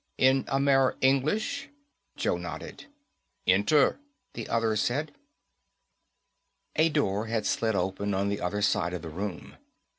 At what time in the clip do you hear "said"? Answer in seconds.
4.75-5.11